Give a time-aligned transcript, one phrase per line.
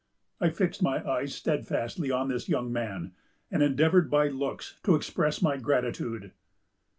[0.39, 3.13] I fixed my eyes steadfastly on this young man,
[3.51, 6.31] and endeavored by looks to express my gratitude."